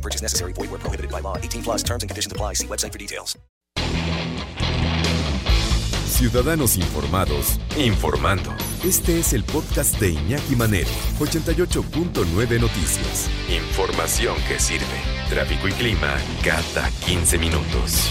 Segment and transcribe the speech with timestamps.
[0.00, 0.52] No purchase necessary.
[0.54, 1.36] Void where prohibited by law.
[1.36, 2.54] 18 plus terms and conditions apply.
[2.54, 3.38] See website for details.
[6.06, 8.50] Ciudadanos informados, informando.
[8.84, 13.30] Este es el podcast de Iñaki Manero, 88.9 Noticias.
[13.48, 15.00] Información que sirve.
[15.30, 18.10] Tráfico y clima cada 15 minutos.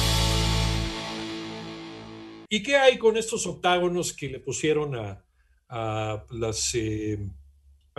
[2.49, 5.23] ¿Y qué hay con estos octágonos que le pusieron a,
[5.69, 6.73] a las...
[6.73, 7.19] eh,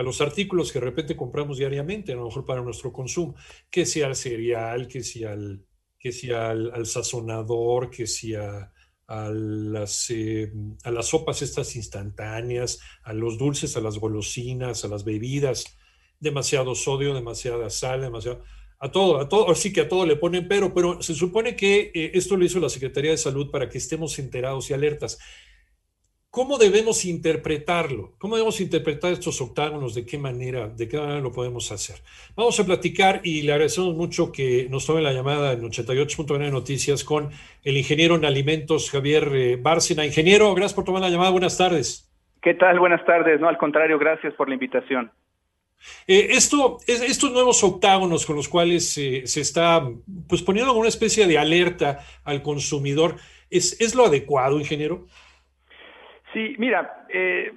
[0.01, 3.35] a los artículos que de repente compramos diariamente, a lo mejor para nuestro consumo,
[3.69, 5.63] que sea al cereal, que sea al,
[5.99, 8.73] que sea al, sazonador, que sea
[9.07, 10.51] a las, eh,
[10.83, 15.77] a las sopas estas instantáneas, a los dulces, a las golosinas, a las bebidas,
[16.19, 18.43] demasiado sodio, demasiada sal, demasiado...
[18.83, 21.91] A todo, a todo, sí que a todo le ponen pero, pero se supone que
[21.93, 25.19] eh, esto lo hizo la Secretaría de Salud para que estemos enterados y alertas.
[26.31, 28.13] ¿Cómo debemos interpretarlo?
[28.17, 29.93] ¿Cómo debemos interpretar estos octágonos?
[29.95, 30.69] ¿De qué manera?
[30.69, 31.97] ¿De qué manera lo podemos hacer?
[32.37, 37.03] Vamos a platicar y le agradecemos mucho que nos tome la llamada en 88.9 Noticias
[37.03, 37.31] con
[37.65, 40.05] el ingeniero en alimentos Javier eh, Bárcena.
[40.05, 41.31] Ingeniero, gracias por tomar la llamada.
[41.31, 42.09] Buenas tardes.
[42.41, 42.79] ¿Qué tal?
[42.79, 43.41] Buenas tardes.
[43.41, 45.11] No, al contrario, gracias por la invitación.
[46.07, 49.85] Eh, esto, es- estos nuevos octágonos con los cuales eh, se está
[50.29, 53.17] pues, poniendo una especie de alerta al consumidor,
[53.49, 55.07] ¿es, es lo adecuado, ingeniero?
[56.33, 57.51] Sí, mira, eh,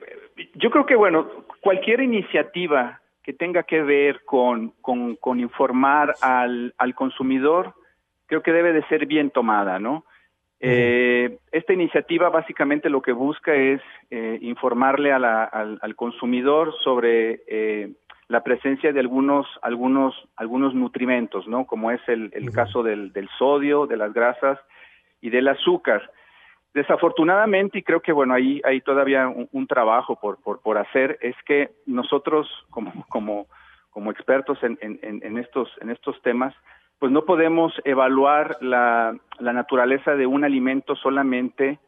[0.54, 1.28] yo creo que, bueno,
[1.60, 7.74] cualquier iniciativa que tenga que ver con, con, con informar al, al consumidor,
[8.26, 10.04] creo que debe de ser bien tomada, ¿no?
[10.60, 16.74] Eh, esta iniciativa básicamente lo que busca es eh, informarle a la- al, al consumidor
[16.82, 17.92] sobre eh,
[18.28, 21.66] la presencia de algunos, algunos, algunos nutrimentos, ¿no?
[21.66, 24.58] Como es el, el caso del, del sodio, de las grasas
[25.20, 26.10] y del azúcar.
[26.74, 31.18] Desafortunadamente, y creo que bueno, ahí hay todavía un, un trabajo por, por, por hacer,
[31.22, 33.46] es que nosotros como, como,
[33.90, 36.52] como expertos en, en, en- estos, en estos temas,
[36.98, 41.78] pues no podemos evaluar la, la naturaleza de un alimento solamente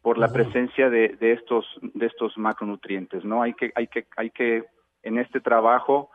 [0.00, 3.42] por la presencia de, de estos, de estos macronutrientes, ¿no?
[3.42, 4.64] Hay que, hay que, hay que,
[5.02, 6.10] en este trabajo,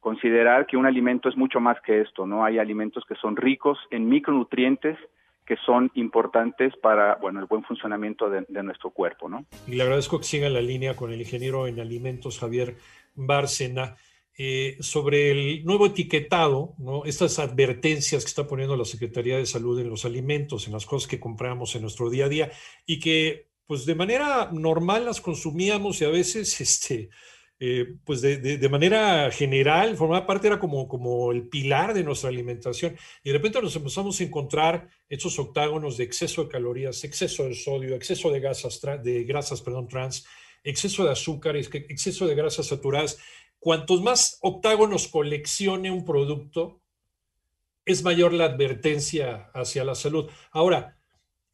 [0.00, 2.44] considerar que un alimento es mucho más que esto, ¿no?
[2.44, 4.98] Hay alimentos que son ricos en micronutrientes
[5.46, 9.46] que son importantes para, bueno, el buen funcionamiento de, nuestro cuerpo, ¿no?
[9.66, 12.76] Y le agradezco que siga en la línea con el ingeniero en alimentos Javier
[13.14, 13.96] Bárcena
[14.36, 17.04] eh, sobre el nuevo etiquetado, ¿no?
[17.04, 21.08] estas advertencias que está poniendo la Secretaría de Salud en los alimentos, en las cosas
[21.08, 22.50] que compramos en nuestro día a día
[22.84, 27.08] y que pues de manera normal las consumíamos y a veces este,
[27.58, 32.28] eh, pues de, de- manera general formaba parte, era como, como el pilar de nuestra
[32.28, 37.44] alimentación y de repente nos empezamos a encontrar estos octágonos de exceso de calorías, exceso
[37.44, 40.26] de sodio, exceso de grasas, tra- de grasas perdón, trans,
[40.64, 43.18] exceso de azúcares, exceso de grasas saturadas.
[43.58, 46.82] Cuantos más octágonos coleccione un producto,
[47.84, 50.28] es mayor la advertencia hacia la salud.
[50.50, 50.98] Ahora,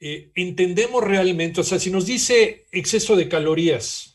[0.00, 4.11] eh, entendemos realmente, o sea, si nos dice exceso de calorías,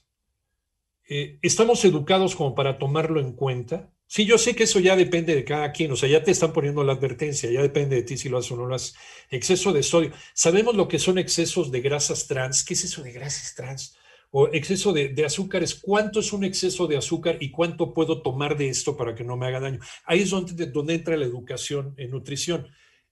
[1.10, 3.90] eh, ¿estamos educados como para tomarlo en cuenta?
[4.10, 6.54] Sí, yo sé que eso ya depende de cada quien, o sea, ya te están
[6.54, 8.96] poniendo la advertencia, ya depende de ti si lo haces o no lo haces.
[9.30, 10.12] Exceso de sodio.
[10.34, 12.64] Sabemos lo que son excesos de grasas trans.
[12.64, 13.98] ¿Qué es eso de grasas trans?
[14.32, 15.76] O exceso de, de azúcares.
[15.76, 19.36] ¿Cuánto es un exceso de azúcar y cuánto puedo tomar de esto para que no
[19.36, 19.80] me haga daño?
[20.06, 22.68] Ahí es donde, donde entra la educación en nutrición.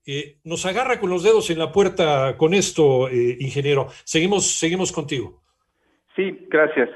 [0.05, 3.89] Eh, nos agarra con los dedos en la puerta con esto, eh, ingeniero.
[4.05, 5.41] Seguimos, seguimos contigo.
[6.15, 6.89] Sí, gracias.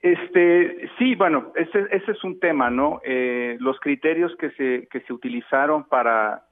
[0.00, 3.00] Este, sí, bueno, ese, ese es un tema, ¿no?
[3.04, 6.44] Eh, los criterios que se, que se utilizaron para,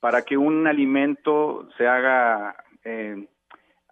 [0.00, 3.26] para que un alimento se haga eh,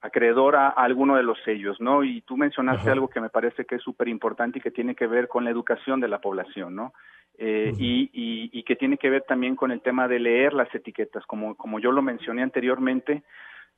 [0.01, 2.05] acreedor a, a alguno de los sellos, ¿no?
[2.05, 2.93] Y tú mencionaste Ajá.
[2.93, 5.51] algo que me parece que es súper importante y que tiene que ver con la
[5.51, 6.95] educación de la población, ¿no?
[7.39, 10.75] Eh, y, y, y que tiene que ver también con el tema de leer las
[10.75, 13.25] etiquetas, como, como yo lo mencioné anteriormente,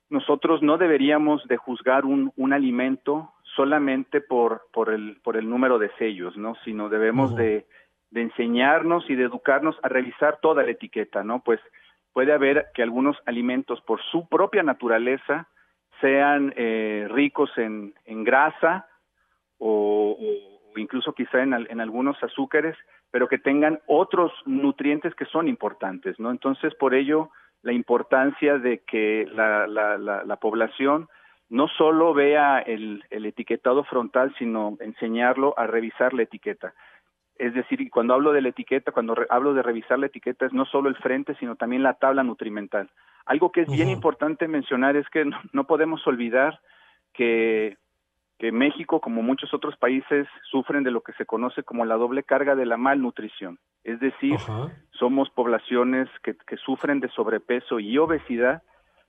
[0.09, 5.79] nosotros no deberíamos de juzgar un, un alimento solamente por, por, el, por el número
[5.79, 6.55] de sellos, ¿no?
[6.63, 7.67] Sino debemos de,
[8.09, 11.43] de enseñarnos y de educarnos a revisar toda la etiqueta, ¿no?
[11.43, 11.59] Pues
[12.13, 15.49] puede haber que algunos alimentos por su propia naturaleza
[15.99, 18.87] sean eh, ricos en, en grasa
[19.57, 22.77] o, o incluso quizá en, en algunos azúcares,
[23.11, 26.31] pero que tengan otros nutrientes que son importantes, ¿no?
[26.31, 27.29] Entonces, por ello,
[27.61, 31.09] la importancia de que la, la, la, población
[31.49, 36.73] no solo vea el, el, etiquetado frontal, sino enseñarlo a revisar la etiqueta.
[37.39, 40.65] Es decir, cuando hablo de la etiqueta, cuando hablo de revisar la etiqueta, es no
[40.65, 42.89] solo el frente, sino también la tabla nutrimental.
[43.25, 45.23] Algo que es bien importante mencionar es que
[45.53, 46.59] no, podemos olvidar
[47.13, 47.77] que,
[48.39, 52.23] que, México, como muchos otros países, sufren de lo que se conoce como la doble
[52.23, 53.57] carga de la malnutrición.
[53.85, 54.37] Es decir,
[54.91, 58.63] somos poblaciones que, que, sufren de sobrepeso y obesidad,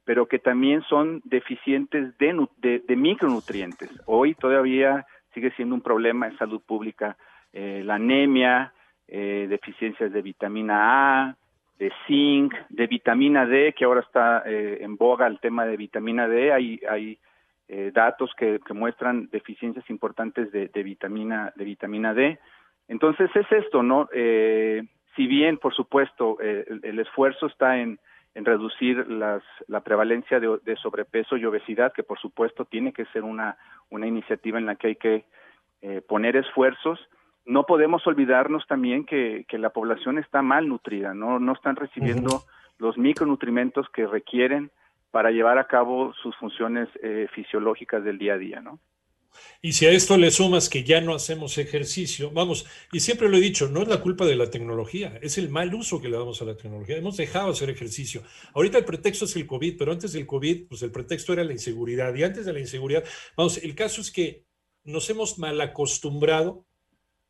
[0.04, 3.90] pero que también son deficientes de, de, micronutrientes.
[4.06, 7.16] Hoy todavía sigue siendo un problema de salud pública
[7.52, 8.72] eh, la anemia,
[9.08, 11.36] eh, deficiencias de vitamina A,
[11.80, 16.28] de zinc, de vitamina D, que ahora está eh, en boga el tema de vitamina
[16.28, 16.52] D.
[16.52, 17.18] Hay, hay
[17.68, 22.38] eh, datos que, que, muestran deficiencias importantes de, de, vitamina, de vitamina D.
[22.86, 24.10] Entonces es esto, ¿no?
[24.12, 24.82] Eh,
[25.16, 27.98] si bien, por supuesto, el, esfuerzo está en,
[28.34, 33.04] en reducir las, la prevalencia de, de, sobrepeso y obesidad, que por supuesto tiene que
[33.06, 33.56] ser una,
[33.90, 35.24] una iniciativa en la que hay que
[36.06, 37.00] poner esfuerzos,
[37.46, 42.42] no podemos olvidarnos también que, que la población está mal nutrida, no, no están recibiendo
[42.78, 44.70] los micronutrientes que requieren
[45.10, 48.78] para llevar a cabo sus funciones eh, fisiológicas del día a día, ¿no?
[49.62, 53.36] Y si a esto le sumas que ya no hacemos ejercicio, vamos, y siempre lo
[53.36, 56.16] he dicho, no es la culpa de la tecnología, es el mal uso que le
[56.16, 56.96] damos a la tecnología.
[56.96, 58.22] Hemos dejado hacer ejercicio.
[58.54, 61.52] Ahorita el pretexto es el COVID, pero antes del COVID, pues el pretexto era la
[61.52, 62.14] inseguridad.
[62.14, 63.04] Y antes de la inseguridad,
[63.36, 64.46] vamos, el caso es que
[64.84, 66.66] nos hemos mal acostumbrado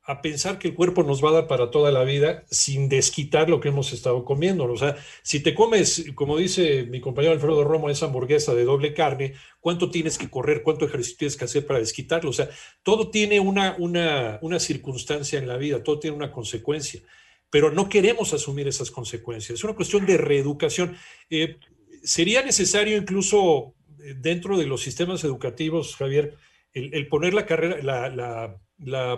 [0.02, 3.50] a pensar que el cuerpo nos va a dar para toda la vida sin desquitar
[3.50, 4.64] lo que hemos estado comiendo.
[4.64, 8.94] O sea, si te comes, como dice mi compañero Alfredo Romo, esa hamburguesa de doble
[8.94, 10.62] carne, ¿cuánto tienes que correr?
[10.62, 12.30] ¿Cuánto ejercicio tienes que hacer para desquitarlo?
[12.30, 12.48] O sea,
[12.82, 17.02] todo tiene una, una, una circunstancia en la vida, todo tiene una consecuencia,
[17.50, 19.58] pero no queremos asumir esas consecuencias.
[19.58, 20.96] Es una cuestión de reeducación.
[21.28, 21.58] Eh,
[22.02, 26.36] sería necesario incluso eh, dentro de los sistemas educativos, Javier,
[26.72, 28.60] el, poner la carrera, la la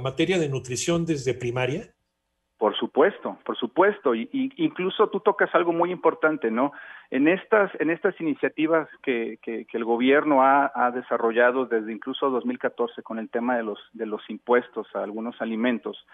[0.03, 1.95] materia de nutrición desde primaria?
[2.63, 4.15] Por supuesto, por supuesto.
[4.15, 6.71] Y, incluso tú tocas algo muy importante, ¿no?
[7.11, 13.03] En estas, en estas iniciativas que, que, el gobierno ha, ha, desarrollado desde incluso 2014
[13.03, 16.07] con el tema de los, de los impuestos a algunos alimentos,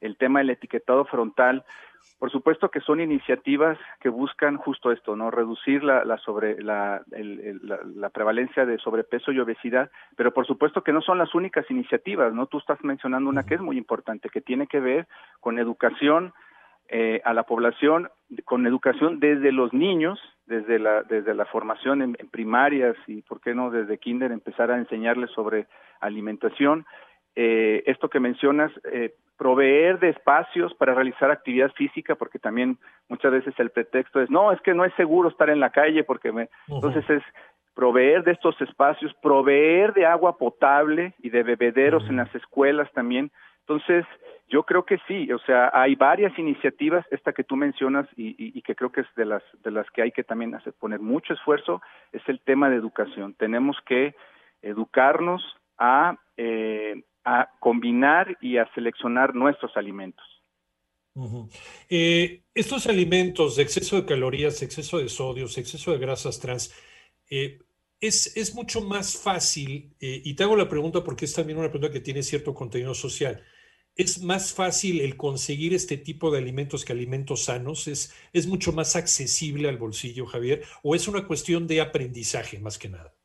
[0.00, 1.64] el tema del etiquetado frontal,
[2.18, 7.02] por supuesto que son iniciativas que buscan justo esto, no reducir la, la sobre la,
[7.10, 12.32] la, prevalencia de sobrepeso y obesidad, pero por supuesto que no son las únicas iniciativas,
[12.32, 12.46] no.
[12.46, 15.06] Tú estás mencionando una que es muy importante, que tiene que ver
[15.40, 16.32] con educación
[16.88, 18.08] eh, a la población,
[18.44, 23.54] con educación desde los niños, desde la desde la formación en, primarias y por qué
[23.54, 25.66] no desde kinder empezar a enseñarles sobre
[26.00, 26.86] alimentación.
[27.34, 32.78] Eh, esto que mencionas, eh, proveer de espacios para realizar actividad física, porque también
[33.08, 36.04] muchas veces el pretexto es, no, es que no es seguro estar en la calle,
[36.04, 36.48] porque me...
[36.68, 37.22] Entonces es
[37.74, 43.30] proveer de estos espacios, proveer de agua potable y de bebederos en las escuelas también.
[43.60, 44.06] Entonces,
[44.48, 48.62] yo creo que sí, o sea, hay varias iniciativas, esta que tú mencionas y, y,
[48.62, 51.34] que creo que es de las, de las que hay que también hacer, poner mucho
[51.34, 51.82] esfuerzo,
[52.12, 53.34] es el tema de educación.
[53.34, 54.14] Tenemos que
[54.62, 55.42] educarnos
[55.78, 56.75] a eh,
[57.26, 60.24] a combinar y a seleccionar nuestros alimentos.
[61.88, 66.72] Eh, estos alimentos de exceso de calorías, exceso de sodios, exceso de grasas trans,
[67.28, 67.58] eh,
[68.00, 71.70] es, es, mucho más fácil, eh, y te hago la pregunta porque es también una
[71.70, 73.42] pregunta que tiene cierto contenido social,
[73.96, 77.88] ¿es más fácil el conseguir este tipo de alimentos que alimentos sanos?
[77.88, 80.62] ¿Es, ¿Es mucho más accesible al bolsillo, Javier?
[80.82, 83.15] ¿O es una cuestión de aprendizaje más que nada?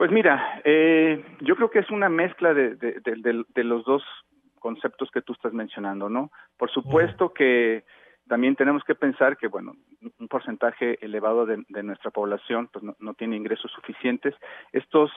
[0.00, 4.02] Pues mira, eh, yo creo que es una mezcla de, de, los dos
[4.58, 6.30] conceptos que tú estás mencionando, ¿no?
[6.56, 7.84] Por supuesto que
[8.26, 9.74] también tenemos que pensar que, bueno,
[10.18, 14.34] un porcentaje elevado de, nuestra población pues no, tiene ingresos suficientes.
[14.72, 15.12] Estos,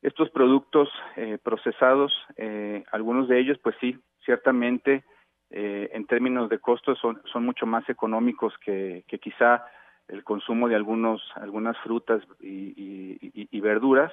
[0.00, 5.04] estos productos eh, procesados, eh, algunos de ellos, pues sí, ciertamente,
[5.50, 9.62] eh, en términos de costos son, son mucho más económicos que, que quizá
[10.08, 14.12] el consumo de algunos, algunas frutas y, verduras.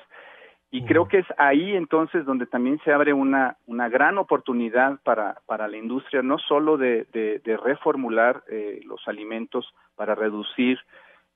[0.71, 5.38] Y creo que es ahí entonces donde también se abre una, una gran oportunidad para,
[5.45, 10.79] para la industria, no solo de, de, reformular eh, los alimentos para reducir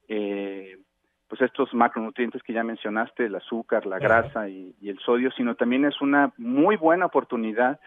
[0.08, 0.80] eh,
[1.28, 5.86] pues estos macronutrientes que ya mencionaste, el azúcar, la grasa y, el sodio, sino también
[5.86, 7.80] es una muy buena oportunidad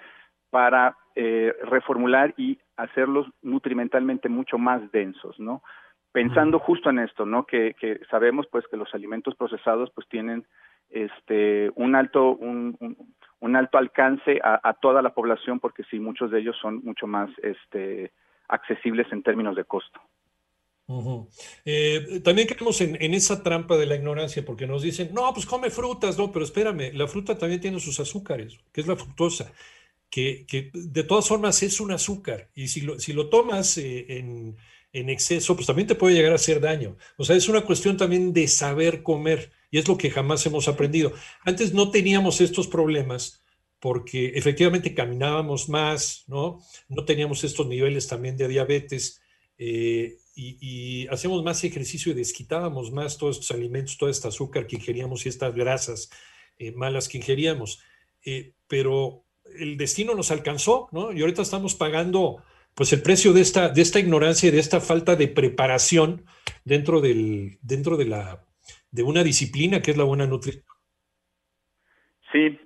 [0.51, 5.63] para eh, reformular y hacerlos nutrimentalmente mucho más densos, ¿no?
[6.13, 7.47] Pensando justo en esto, ¿no?
[7.47, 10.47] Que, que, sabemos pues que los alimentos procesados pues tienen
[10.91, 12.77] este un alto un,
[13.39, 17.07] un, alto alcance a, a, toda la población porque sí muchos de ellos son mucho
[17.07, 18.13] más este
[18.49, 20.01] accesibles en términos de costo.
[21.65, 25.71] Eh, también caemos en, esa trampa de la ignorancia porque nos dicen, no, pues come
[25.71, 29.53] frutas, no, pero espérame, la fruta también tiene sus azúcares, que es la fructosa,
[30.11, 34.57] que, de todas formas es un azúcar y si lo, si lo tomas eh, en,
[34.93, 36.97] en, exceso, pues también te puede llegar a hacer daño.
[37.17, 40.69] O sea, es una cuestión también de saber comer y es lo que jamás hemos
[40.69, 41.13] aprendido.
[41.45, 43.43] Antes no teníamos estos problemas
[43.81, 46.61] porque efectivamente caminábamos más, ¿no?
[46.89, 49.23] No teníamos estos niveles también de diabetes.
[49.59, 54.77] Eh, y, hacíamos más ejercicio y desquitábamos más todos estos alimentos, todo este azúcar que
[54.77, 56.11] ingeríamos y estas grasas
[56.59, 57.81] eh, malas que ingeríamos.
[58.25, 59.25] Eh, pero
[59.59, 61.13] el destino nos alcanzó, ¿no?
[61.13, 62.43] Y ahorita estamos pagando
[62.81, 66.25] pues el precio de esta, de esta ignorancia y de esta falta de preparación
[66.65, 68.41] dentro, del, dentro de, la,
[68.91, 70.65] de una disciplina que es la buena nutrición.
[72.33, 72.59] Sí,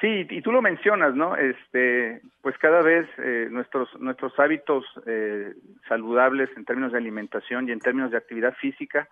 [0.00, 1.34] Sí, y tú lo mencionas, ¿no?
[1.36, 5.52] Este, pues cada vez eh, nuestros nuestros hábitos eh,
[5.88, 9.08] saludables en términos de alimentación y en términos de actividad física,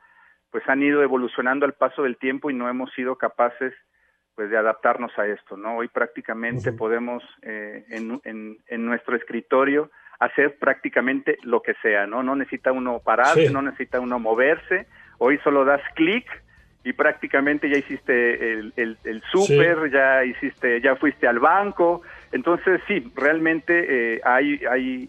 [0.52, 3.74] pues han ido evolucionando al paso del tiempo y no hemos sido capaces,
[4.36, 5.78] pues, de adaptarnos a esto, ¿no?
[5.78, 9.90] Hoy prácticamente podemos eh, en, en, en, nuestro escritorio
[10.24, 12.22] hacer prácticamente lo que sea, ¿no?
[12.22, 14.86] No necesita uno pararse, no necesita uno moverse.
[15.18, 16.24] Hoy solo das clic
[16.82, 22.02] y prácticamente ya hiciste el, el, súper, ya hiciste, ya fuiste al banco.
[22.32, 25.08] Entonces, sí, realmente eh, hay, hay,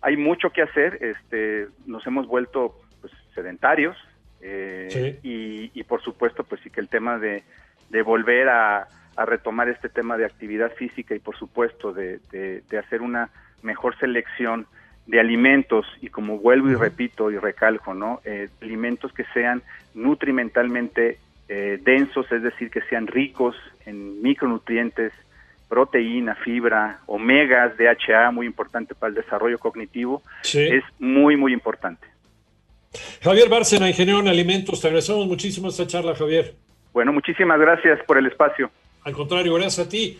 [0.00, 0.98] hay mucho que hacer.
[1.00, 3.96] Este, nos hemos vuelto pues, sedentarios
[4.40, 7.42] eh, y, y, por supuesto, pues sí que el tema de,
[7.90, 12.78] de volver a, a, retomar este tema de actividad física y por supuesto de, de
[12.78, 13.30] hacer una
[13.62, 14.66] mejor selección
[15.06, 18.20] de alimentos y como vuelvo y repito y recalco, ¿no?
[18.24, 19.62] Eh, alimentos que sean
[19.94, 25.12] nutrimentalmente eh, densos, es decir, que sean ricos en micronutrientes,
[25.68, 32.06] proteína, fibra, omegas, DHA, muy importante para el desarrollo cognitivo, es muy, muy importante.
[33.22, 36.54] Javier Bárcena, ingeniero en alimentos, te agradecemos muchísimo esta charla, Javier.
[36.92, 38.70] Bueno, muchísimas gracias por el espacio.
[39.04, 40.18] Al contrario, gracias a ti.